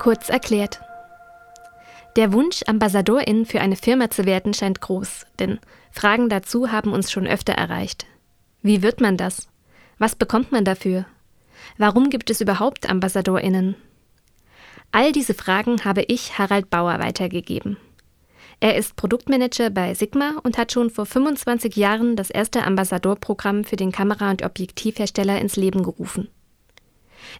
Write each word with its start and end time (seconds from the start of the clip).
Kurz 0.00 0.30
erklärt. 0.30 0.80
Der 2.16 2.32
Wunsch, 2.32 2.62
Ambassadorin 2.66 3.44
für 3.44 3.60
eine 3.60 3.76
Firma 3.76 4.08
zu 4.08 4.24
werden, 4.24 4.54
scheint 4.54 4.80
groß, 4.80 5.26
denn 5.38 5.60
Fragen 5.92 6.30
dazu 6.30 6.72
haben 6.72 6.94
uns 6.94 7.12
schon 7.12 7.26
öfter 7.26 7.52
erreicht. 7.52 8.06
Wie 8.62 8.80
wird 8.80 9.02
man 9.02 9.18
das? 9.18 9.48
Was 9.98 10.16
bekommt 10.16 10.52
man 10.52 10.64
dafür? 10.64 11.04
Warum 11.76 12.08
gibt 12.08 12.30
es 12.30 12.40
überhaupt 12.40 12.88
Ambassadorinnen? 12.88 13.74
All 14.90 15.12
diese 15.12 15.34
Fragen 15.34 15.84
habe 15.84 16.00
ich 16.08 16.38
Harald 16.38 16.70
Bauer 16.70 16.98
weitergegeben. 16.98 17.76
Er 18.58 18.76
ist 18.76 18.96
Produktmanager 18.96 19.68
bei 19.68 19.92
Sigma 19.92 20.40
und 20.42 20.56
hat 20.56 20.72
schon 20.72 20.88
vor 20.88 21.04
25 21.04 21.76
Jahren 21.76 22.16
das 22.16 22.30
erste 22.30 22.64
Ambassadorprogramm 22.64 23.64
für 23.64 23.76
den 23.76 23.92
Kamera- 23.92 24.30
und 24.30 24.42
Objektivhersteller 24.42 25.38
ins 25.38 25.56
Leben 25.56 25.82
gerufen. 25.82 26.28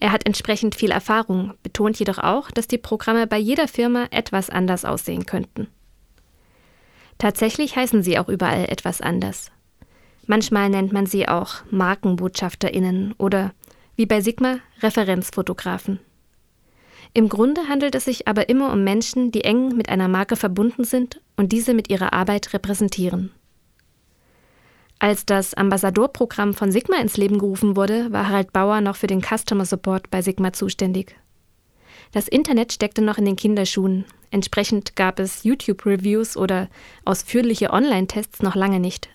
Er 0.00 0.12
hat 0.12 0.26
entsprechend 0.26 0.74
viel 0.74 0.90
Erfahrung, 0.90 1.54
betont 1.62 1.98
jedoch 1.98 2.18
auch, 2.18 2.50
dass 2.50 2.68
die 2.68 2.78
Programme 2.78 3.26
bei 3.26 3.38
jeder 3.38 3.68
Firma 3.68 4.06
etwas 4.10 4.50
anders 4.50 4.84
aussehen 4.84 5.26
könnten. 5.26 5.68
Tatsächlich 7.18 7.76
heißen 7.76 8.02
sie 8.02 8.18
auch 8.18 8.28
überall 8.28 8.66
etwas 8.68 9.00
anders. 9.00 9.50
Manchmal 10.26 10.68
nennt 10.68 10.92
man 10.92 11.06
sie 11.06 11.26
auch 11.26 11.56
Markenbotschafterinnen 11.70 13.14
oder, 13.18 13.52
wie 13.96 14.06
bei 14.06 14.20
Sigma, 14.20 14.58
Referenzfotografen. 14.82 16.00
Im 17.14 17.28
Grunde 17.28 17.62
handelt 17.68 17.94
es 17.94 18.04
sich 18.04 18.28
aber 18.28 18.48
immer 18.48 18.72
um 18.72 18.84
Menschen, 18.84 19.32
die 19.32 19.44
eng 19.44 19.76
mit 19.76 19.88
einer 19.88 20.08
Marke 20.08 20.36
verbunden 20.36 20.84
sind 20.84 21.20
und 21.36 21.52
diese 21.52 21.74
mit 21.74 21.90
ihrer 21.90 22.12
Arbeit 22.12 22.52
repräsentieren. 22.52 23.30
Als 25.00 25.24
das 25.24 25.54
Ambassadorprogramm 25.54 26.54
von 26.54 26.72
Sigma 26.72 26.96
ins 27.00 27.16
Leben 27.16 27.38
gerufen 27.38 27.76
wurde, 27.76 28.10
war 28.10 28.28
Harald 28.28 28.52
Bauer 28.52 28.80
noch 28.80 28.96
für 28.96 29.06
den 29.06 29.22
Customer 29.22 29.64
Support 29.64 30.10
bei 30.10 30.22
Sigma 30.22 30.52
zuständig. 30.52 31.16
Das 32.12 32.26
Internet 32.26 32.72
steckte 32.72 33.02
noch 33.02 33.18
in 33.18 33.24
den 33.24 33.36
Kinderschuhen. 33.36 34.06
Entsprechend 34.30 34.96
gab 34.96 35.20
es 35.20 35.44
YouTube-Reviews 35.44 36.36
oder 36.36 36.68
ausführliche 37.04 37.70
Online-Tests 37.70 38.42
noch 38.42 38.56
lange 38.56 38.80
nicht. 38.80 39.08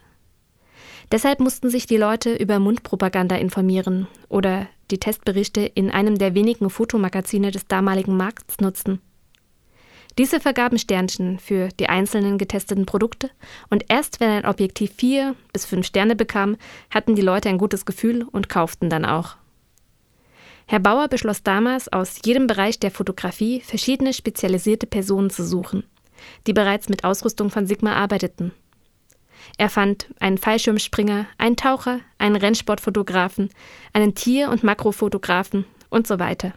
Deshalb 1.12 1.42
mussten 1.42 1.70
sich 1.70 1.86
die 1.86 1.98
Leute 1.98 2.34
über 2.34 2.60
Mundpropaganda 2.60 3.36
informieren 3.36 4.08
oder 4.30 4.68
die 4.90 5.00
Testberichte 5.00 5.62
in 5.62 5.92
einem 5.92 6.18
der 6.18 6.34
wenigen 6.34 6.70
Fotomagazine 6.70 7.52
des 7.52 7.68
damaligen 7.68 8.16
Markts 8.16 8.60
nutzen. 8.60 9.02
Diese 10.18 10.40
vergaben 10.40 10.78
Sternchen 10.78 11.40
für 11.40 11.70
die 11.80 11.90
einzelnen 11.90 12.38
getesteten 12.38 12.86
Produkte 12.86 13.32
und 13.70 13.86
erst 13.90 14.20
wenn 14.20 14.30
ein 14.30 14.46
Objektiv 14.46 14.94
vier 14.96 15.36
bis 15.52 15.66
fünf 15.66 15.88
Sterne 15.88 16.16
bekam, 16.16 16.58
hatten 16.92 17.16
die 17.16 17.22
Leute 17.22 17.50
ein 17.50 17.58
gutes 17.58 17.86
Gefühl 17.86 18.24
und 18.32 18.48
kauften 18.48 18.90
dann 18.90 19.06
auch. 19.06 19.38
Herr 20.68 20.80
Bauer 20.80 21.08
beschloss 21.08 21.44
damals, 21.44 21.92
aus 21.92 22.20
jedem 22.24 22.48
Bereich 22.48 22.80
der 22.80 22.92
Fotografie 22.92 23.62
verschiedene 23.62 24.14
spezialisierte 24.14 24.88
Personen 24.88 25.30
zu 25.30 25.44
suchen, 25.46 25.84
die 26.48 26.54
bereits 26.54 26.90
mit 26.90 27.04
Ausrüstung 27.04 27.50
von 27.50 27.66
Sigma 27.66 27.94
arbeiteten. 27.94 28.54
Er 29.58 29.70
fand 29.70 30.08
einen 30.20 30.38
Fallschirmspringer, 30.38 31.28
einen 31.38 31.58
Taucher, 31.58 32.00
einen 32.18 32.36
Rennsportfotografen, 32.36 33.50
einen 33.92 34.16
Tier- 34.16 34.50
und 34.50 34.64
Makrofotografen 34.64 35.66
und 35.90 36.08
so 36.08 36.18
weiter. 36.18 36.54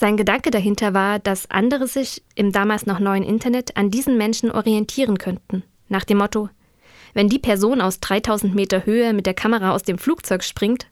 Sein 0.00 0.16
Gedanke 0.16 0.52
dahinter 0.52 0.94
war, 0.94 1.18
dass 1.18 1.50
andere 1.50 1.88
sich 1.88 2.22
im 2.36 2.52
damals 2.52 2.86
noch 2.86 3.00
neuen 3.00 3.24
Internet 3.24 3.76
an 3.76 3.90
diesen 3.90 4.16
Menschen 4.16 4.52
orientieren 4.52 5.18
könnten, 5.18 5.64
nach 5.88 6.04
dem 6.04 6.18
Motto, 6.18 6.50
wenn 7.14 7.28
die 7.28 7.40
Person 7.40 7.80
aus 7.80 7.98
3000 7.98 8.54
Meter 8.54 8.86
Höhe 8.86 9.12
mit 9.12 9.26
der 9.26 9.34
Kamera 9.34 9.72
aus 9.72 9.82
dem 9.82 9.98
Flugzeug 9.98 10.44
springt, 10.44 10.86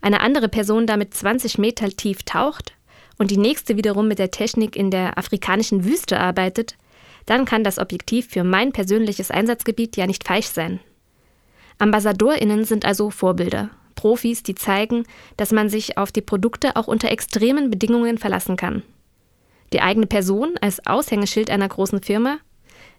eine 0.00 0.22
andere 0.22 0.48
Person 0.48 0.86
damit 0.86 1.12
20 1.12 1.58
Meter 1.58 1.90
tief 1.90 2.22
taucht 2.22 2.72
und 3.18 3.30
die 3.30 3.36
nächste 3.36 3.76
wiederum 3.76 4.08
mit 4.08 4.18
der 4.18 4.30
Technik 4.30 4.76
in 4.76 4.90
der 4.90 5.18
afrikanischen 5.18 5.84
Wüste 5.84 6.18
arbeitet, 6.18 6.78
dann 7.26 7.44
kann 7.44 7.64
das 7.64 7.78
Objektiv 7.78 8.28
für 8.30 8.44
mein 8.44 8.72
persönliches 8.72 9.30
Einsatzgebiet 9.30 9.98
ja 9.98 10.06
nicht 10.06 10.26
falsch 10.26 10.46
sein. 10.46 10.80
Ambassadorinnen 11.76 12.64
sind 12.64 12.86
also 12.86 13.10
Vorbilder, 13.10 13.68
Profis, 13.98 14.44
die 14.44 14.54
zeigen, 14.54 15.02
dass 15.36 15.50
man 15.50 15.68
sich 15.68 15.98
auf 15.98 16.12
die 16.12 16.20
Produkte 16.20 16.76
auch 16.76 16.86
unter 16.86 17.10
extremen 17.10 17.68
Bedingungen 17.68 18.16
verlassen 18.16 18.56
kann. 18.56 18.84
Die 19.72 19.80
eigene 19.80 20.06
Person 20.06 20.54
als 20.60 20.86
Aushängeschild 20.86 21.50
einer 21.50 21.68
großen 21.68 22.00
Firma, 22.00 22.38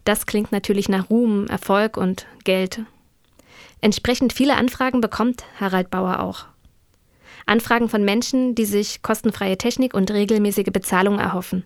das 0.04 0.26
klingt 0.26 0.52
natürlich 0.52 0.90
nach 0.90 1.10
Ruhm, 1.10 1.48
Erfolg 1.48 1.96
und 1.96 2.28
Geld. 2.44 2.82
Entsprechend 3.80 4.34
viele 4.34 4.58
Anfragen 4.58 5.00
bekommt 5.00 5.46
Harald 5.58 5.90
Bauer 5.90 6.20
auch. 6.20 6.48
Anfragen 7.46 7.88
von 7.88 8.04
Menschen, 8.04 8.54
die 8.54 8.66
sich 8.66 9.02
kostenfreie 9.02 9.58
Technik 9.58 9.94
und 9.94 10.12
regelmäßige 10.12 10.72
Bezahlung 10.74 11.18
erhoffen. 11.18 11.64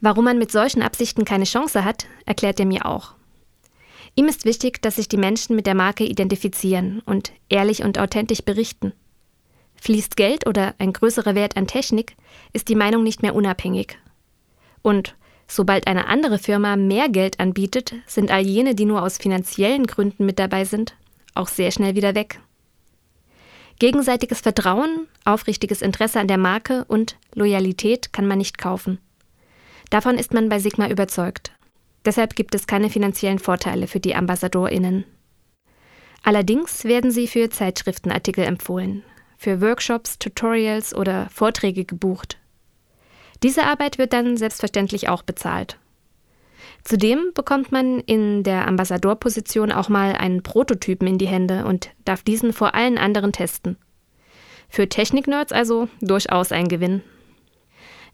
Warum 0.00 0.24
man 0.24 0.38
mit 0.38 0.52
solchen 0.52 0.82
Absichten 0.82 1.24
keine 1.24 1.44
Chance 1.44 1.84
hat, 1.84 2.06
erklärt 2.24 2.60
er 2.60 2.66
mir 2.66 2.86
auch. 2.86 3.14
Ihm 4.18 4.26
ist 4.26 4.44
wichtig, 4.44 4.82
dass 4.82 4.96
sich 4.96 5.06
die 5.06 5.16
Menschen 5.16 5.54
mit 5.54 5.68
der 5.68 5.76
Marke 5.76 6.02
identifizieren 6.02 7.02
und 7.06 7.30
ehrlich 7.48 7.84
und 7.84 8.00
authentisch 8.00 8.42
berichten. 8.42 8.92
Fließt 9.76 10.16
Geld 10.16 10.44
oder 10.44 10.74
ein 10.78 10.92
größerer 10.92 11.36
Wert 11.36 11.56
an 11.56 11.68
Technik, 11.68 12.16
ist 12.52 12.68
die 12.68 12.74
Meinung 12.74 13.04
nicht 13.04 13.22
mehr 13.22 13.36
unabhängig. 13.36 13.96
Und 14.82 15.14
sobald 15.46 15.86
eine 15.86 16.08
andere 16.08 16.40
Firma 16.40 16.74
mehr 16.74 17.08
Geld 17.08 17.38
anbietet, 17.38 17.94
sind 18.08 18.32
all 18.32 18.44
jene, 18.44 18.74
die 18.74 18.86
nur 18.86 19.02
aus 19.04 19.18
finanziellen 19.18 19.86
Gründen 19.86 20.26
mit 20.26 20.40
dabei 20.40 20.64
sind, 20.64 20.96
auch 21.36 21.46
sehr 21.46 21.70
schnell 21.70 21.94
wieder 21.94 22.16
weg. 22.16 22.40
Gegenseitiges 23.78 24.40
Vertrauen, 24.40 25.06
aufrichtiges 25.24 25.80
Interesse 25.80 26.18
an 26.18 26.26
der 26.26 26.38
Marke 26.38 26.84
und 26.88 27.18
Loyalität 27.34 28.12
kann 28.12 28.26
man 28.26 28.38
nicht 28.38 28.58
kaufen. 28.58 28.98
Davon 29.90 30.18
ist 30.18 30.34
man 30.34 30.48
bei 30.48 30.58
Sigma 30.58 30.88
überzeugt. 30.88 31.52
Deshalb 32.04 32.36
gibt 32.36 32.54
es 32.54 32.66
keine 32.66 32.90
finanziellen 32.90 33.38
Vorteile 33.38 33.86
für 33.86 34.00
die 34.00 34.14
AmbassadorInnen. 34.14 35.04
Allerdings 36.22 36.84
werden 36.84 37.10
sie 37.10 37.26
für 37.26 37.50
Zeitschriftenartikel 37.50 38.44
empfohlen, 38.44 39.02
für 39.36 39.60
Workshops, 39.60 40.18
Tutorials 40.18 40.94
oder 40.94 41.28
Vorträge 41.30 41.84
gebucht. 41.84 42.38
Diese 43.42 43.64
Arbeit 43.64 43.98
wird 43.98 44.12
dann 44.12 44.36
selbstverständlich 44.36 45.08
auch 45.08 45.22
bezahlt. 45.22 45.78
Zudem 46.84 47.32
bekommt 47.34 47.70
man 47.70 48.00
in 48.00 48.42
der 48.42 48.66
Ambassadorposition 48.66 49.72
auch 49.72 49.88
mal 49.88 50.12
einen 50.12 50.42
Prototypen 50.42 51.06
in 51.06 51.18
die 51.18 51.28
Hände 51.28 51.64
und 51.64 51.90
darf 52.04 52.22
diesen 52.22 52.52
vor 52.52 52.74
allen 52.74 52.98
anderen 52.98 53.32
testen. 53.32 53.76
Für 54.68 54.88
Technik-Nerds 54.88 55.52
also 55.52 55.88
durchaus 56.00 56.52
ein 56.52 56.68
Gewinn. 56.68 57.02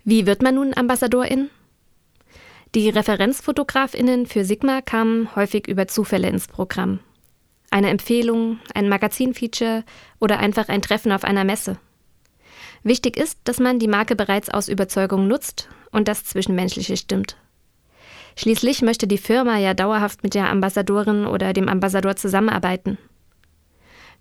Wie 0.05 0.27
wird 0.27 0.43
man 0.43 0.55
nun 0.57 0.75
Ambassadorin? 0.75 1.51
Die 2.75 2.89
Referenzfotografinnen 2.89 4.27
für 4.27 4.45
Sigma 4.45 4.81
kamen 4.81 5.33
häufig 5.37 5.69
über 5.69 5.87
Zufälle 5.87 6.29
ins 6.29 6.49
Programm. 6.49 6.99
Eine 7.71 7.89
Empfehlung, 7.89 8.59
ein 8.75 8.89
Magazinfeature 8.89 9.85
oder 10.19 10.41
einfach 10.41 10.69
ein 10.69 10.83
Treffen 10.83 11.13
auf 11.13 11.23
einer 11.23 11.45
Messe. 11.45 11.79
Wichtig 12.83 13.17
ist, 13.17 13.39
dass 13.45 13.61
man 13.61 13.79
die 13.79 13.87
Marke 13.87 14.17
bereits 14.17 14.51
aus 14.51 14.69
Überzeugung 14.69 15.29
nutzt 15.29 15.69
und 15.93 16.09
das 16.09 16.25
Zwischenmenschliche 16.25 16.97
stimmt. 16.97 17.37
Schließlich 18.35 18.83
möchte 18.83 19.07
die 19.07 19.19
Firma 19.19 19.57
ja 19.59 19.73
dauerhaft 19.73 20.25
mit 20.25 20.35
der 20.35 20.51
Ambassadorin 20.51 21.27
oder 21.27 21.53
dem 21.53 21.69
Ambassador 21.69 22.17
zusammenarbeiten. 22.17 22.99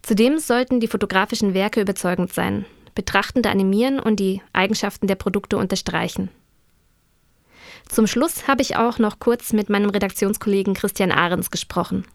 Zudem 0.03 0.37
sollten 0.37 0.79
die 0.79 0.87
fotografischen 0.87 1.55
Werke 1.55 1.81
überzeugend 1.81 2.31
sein, 2.31 2.65
Betrachtende 2.93 3.49
animieren 3.49 3.99
und 3.99 4.19
die 4.19 4.43
Eigenschaften 4.53 5.07
der 5.07 5.15
Produkte 5.15 5.57
unterstreichen. 5.57 6.29
Zum 7.89 8.07
Schluss 8.07 8.47
habe 8.47 8.61
ich 8.61 8.75
auch 8.75 8.99
noch 8.99 9.19
kurz 9.19 9.53
mit 9.53 9.69
meinem 9.69 9.89
Redaktionskollegen 9.89 10.73
Christian 10.73 11.11
Ahrens 11.11 11.51
gesprochen. 11.51 12.05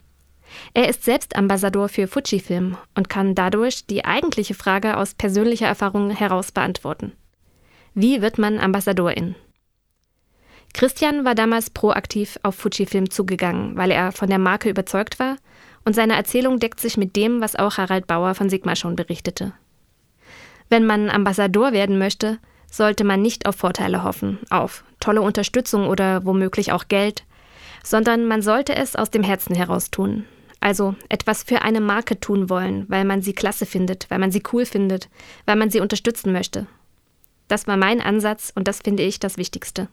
Er 0.74 0.88
ist 0.88 1.04
selbst 1.04 1.36
Ambassador 1.36 1.88
für 1.88 2.06
Fujifilm 2.06 2.76
und 2.94 3.08
kann 3.08 3.34
dadurch 3.34 3.86
die 3.86 4.04
eigentliche 4.04 4.54
Frage 4.54 4.96
aus 4.96 5.14
persönlicher 5.14 5.66
Erfahrung 5.66 6.10
heraus 6.10 6.52
beantworten. 6.52 7.12
Wie 7.94 8.22
wird 8.22 8.38
man 8.38 8.58
Ambassadorin? 8.58 9.34
Christian 10.74 11.24
war 11.24 11.34
damals 11.34 11.70
proaktiv 11.70 12.38
auf 12.42 12.54
Fujifilm 12.54 13.10
zugegangen, 13.10 13.76
weil 13.76 13.90
er 13.90 14.12
von 14.12 14.28
der 14.28 14.38
Marke 14.38 14.68
überzeugt 14.68 15.18
war 15.18 15.36
und 15.84 15.94
seine 15.94 16.14
Erzählung 16.14 16.58
deckt 16.58 16.80
sich 16.80 16.96
mit 16.96 17.16
dem, 17.16 17.40
was 17.40 17.56
auch 17.56 17.78
Harald 17.78 18.06
Bauer 18.06 18.34
von 18.34 18.50
Sigma 18.50 18.76
schon 18.76 18.94
berichtete. 18.94 19.54
Wenn 20.68 20.84
man 20.84 21.08
Ambassador 21.08 21.72
werden 21.72 21.98
möchte, 21.98 22.38
sollte 22.70 23.04
man 23.04 23.22
nicht 23.22 23.46
auf 23.46 23.56
Vorteile 23.56 24.02
hoffen, 24.02 24.38
auf 24.50 24.84
tolle 25.00 25.22
Unterstützung 25.22 25.88
oder 25.88 26.24
womöglich 26.24 26.72
auch 26.72 26.88
Geld, 26.88 27.24
sondern 27.82 28.26
man 28.26 28.42
sollte 28.42 28.74
es 28.76 28.96
aus 28.96 29.10
dem 29.10 29.22
Herzen 29.22 29.54
heraus 29.54 29.90
tun. 29.90 30.24
Also 30.60 30.96
etwas 31.08 31.44
für 31.44 31.62
eine 31.62 31.80
Marke 31.80 32.18
tun 32.18 32.50
wollen, 32.50 32.84
weil 32.88 33.04
man 33.04 33.22
sie 33.22 33.32
klasse 33.32 33.64
findet, 33.64 34.10
weil 34.10 34.18
man 34.18 34.32
sie 34.32 34.42
cool 34.52 34.66
findet, 34.66 35.08
weil 35.46 35.56
man 35.56 35.70
sie 35.70 35.80
unterstützen 35.80 36.32
möchte. 36.32 36.66
Das 37.46 37.66
war 37.66 37.76
mein 37.76 38.00
Ansatz 38.00 38.52
und 38.54 38.68
das 38.68 38.80
finde 38.80 39.04
ich 39.04 39.20
das 39.20 39.38
Wichtigste. 39.38 39.88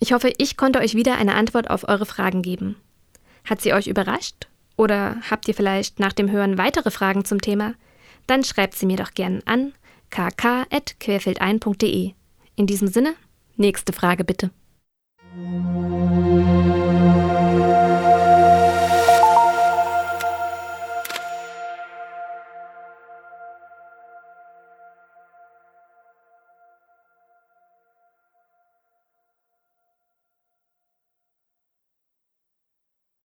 Ich 0.00 0.12
hoffe, 0.12 0.32
ich 0.36 0.56
konnte 0.56 0.80
euch 0.80 0.94
wieder 0.94 1.16
eine 1.16 1.34
Antwort 1.34 1.70
auf 1.70 1.88
eure 1.88 2.06
Fragen 2.06 2.42
geben. 2.42 2.76
Hat 3.44 3.62
sie 3.62 3.72
euch 3.72 3.86
überrascht? 3.86 4.48
Oder 4.76 5.16
habt 5.30 5.48
ihr 5.48 5.54
vielleicht 5.54 6.00
nach 6.00 6.12
dem 6.12 6.30
Hören 6.30 6.58
weitere 6.58 6.90
Fragen 6.90 7.24
zum 7.24 7.40
Thema? 7.40 7.74
Dann 8.26 8.44
schreibt 8.44 8.74
sie 8.74 8.84
mir 8.84 8.96
doch 8.96 9.12
gern 9.12 9.40
an 9.46 9.72
kk.querfeldein.de. 10.10 12.14
In 12.56 12.66
diesem 12.66 12.88
Sinne, 12.88 13.14
nächste 13.56 13.92
Frage 13.92 14.24
bitte. 14.24 14.50